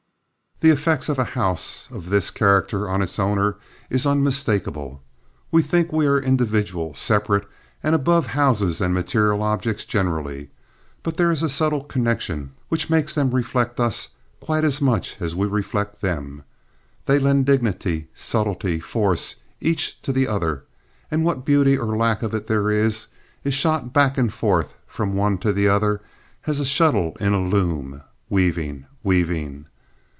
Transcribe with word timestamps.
The 0.63 0.69
effect 0.69 1.09
of 1.09 1.17
a 1.17 1.23
house 1.33 1.87
of 1.89 2.11
this 2.11 2.29
character 2.29 2.87
on 2.87 3.01
its 3.01 3.17
owner 3.17 3.55
is 3.89 4.05
unmistakable. 4.05 5.01
We 5.49 5.63
think 5.63 5.91
we 5.91 6.05
are 6.05 6.19
individual, 6.19 6.93
separate, 6.93 7.47
above 7.81 8.27
houses 8.27 8.79
and 8.79 8.93
material 8.93 9.41
objects 9.41 9.85
generally; 9.85 10.51
but 11.01 11.17
there 11.17 11.31
is 11.31 11.41
a 11.41 11.49
subtle 11.49 11.83
connection 11.83 12.51
which 12.69 12.91
makes 12.91 13.15
them 13.15 13.31
reflect 13.31 13.79
us 13.79 14.09
quite 14.39 14.63
as 14.63 14.83
much 14.83 15.17
as 15.19 15.35
we 15.35 15.47
reflect 15.47 16.03
them. 16.03 16.43
They 17.07 17.17
lend 17.17 17.47
dignity, 17.47 18.09
subtlety, 18.13 18.79
force, 18.79 19.37
each 19.59 19.99
to 20.03 20.13
the 20.13 20.27
other, 20.27 20.65
and 21.09 21.25
what 21.25 21.43
beauty, 21.43 21.75
or 21.75 21.97
lack 21.97 22.21
of 22.21 22.35
it, 22.35 22.45
there 22.45 22.69
is, 22.69 23.07
is 23.43 23.55
shot 23.55 23.93
back 23.93 24.15
and 24.15 24.31
forth 24.31 24.75
from 24.85 25.15
one 25.15 25.39
to 25.39 25.51
the 25.51 25.67
other 25.67 26.01
as 26.45 26.59
a 26.59 26.65
shuttle 26.65 27.17
in 27.19 27.33
a 27.33 27.41
loom, 27.43 28.03
weaving, 28.29 28.85
weaving. 29.03 29.65